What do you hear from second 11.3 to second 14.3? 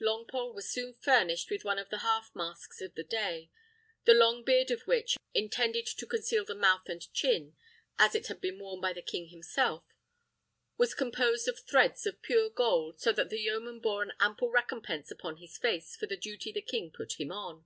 of threads of pure gold, so that the yeoman bore an